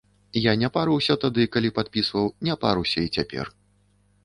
[0.43, 3.45] Я не парыўся тады, калі падпісваў, не паруся і цяпер.